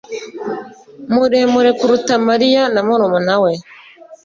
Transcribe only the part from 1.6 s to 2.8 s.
kuruta Mariya